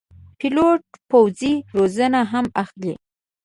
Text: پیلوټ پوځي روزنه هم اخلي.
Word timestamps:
پیلوټ 0.39 0.83
پوځي 1.09 1.53
روزنه 1.77 2.21
هم 2.31 2.45
اخلي. 2.63 2.93